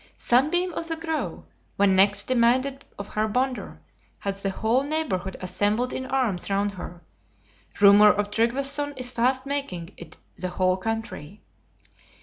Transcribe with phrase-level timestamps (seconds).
[0.17, 1.45] Sunbeam of the Grove,
[1.75, 3.79] when next demanded of her Bonder,
[4.17, 7.03] has the whole neighborhood assembled in arms round her;
[7.79, 11.43] rumor of Tryggveson is fast making it the whole country.